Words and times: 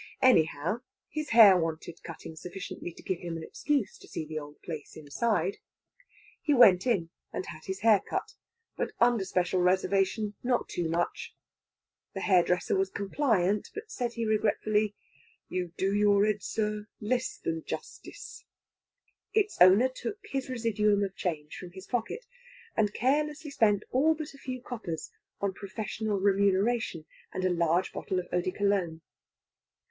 Anyhow, 0.23 0.81
his 1.11 1.29
hair 1.29 1.55
wanted 1.55 2.01
cutting 2.01 2.35
sufficiently 2.35 2.91
to 2.91 3.03
give 3.03 3.19
him 3.19 3.37
an 3.37 3.43
excuse 3.43 3.99
to 3.99 4.07
see 4.07 4.25
the 4.25 4.39
old 4.39 4.59
place 4.63 4.97
inside. 4.97 5.57
He 6.41 6.55
went 6.55 6.87
in 6.87 7.11
and 7.31 7.45
had 7.45 7.65
his 7.65 7.81
hair 7.81 7.99
cut 8.09 8.33
but 8.75 8.93
under 8.99 9.23
special 9.23 9.59
reservation; 9.61 10.33
not 10.41 10.67
too 10.67 10.89
much! 10.89 11.35
The 12.15 12.21
hairdresser 12.21 12.75
was 12.75 12.89
compliant; 12.89 13.69
but, 13.75 13.91
said 13.91 14.13
he, 14.13 14.25
regretfully: 14.25 14.95
"You 15.47 15.71
do 15.77 15.93
your 15.93 16.25
'ed, 16.25 16.41
sir, 16.41 16.87
less 16.99 17.37
than 17.37 17.63
justice." 17.63 18.43
Its 19.35 19.55
owner 19.61 19.87
took 19.87 20.17
his 20.25 20.49
residuum 20.49 21.03
of 21.03 21.15
change 21.15 21.55
from 21.55 21.73
his 21.73 21.85
pocket, 21.85 22.25
and 22.75 22.91
carelessly 22.91 23.51
spent 23.51 23.83
all 23.91 24.15
but 24.15 24.33
a 24.33 24.39
few 24.39 24.63
coppers 24.63 25.11
on 25.39 25.53
professional 25.53 26.19
remuneration 26.19 27.05
and 27.31 27.45
a 27.45 27.51
large 27.53 27.93
bottle 27.93 28.17
of 28.19 28.27
eau 28.31 28.41
de 28.41 28.51
Cologne. 28.51 29.01